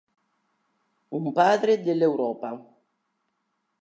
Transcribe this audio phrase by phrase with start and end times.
[1.19, 2.53] Un padre dell'Europa".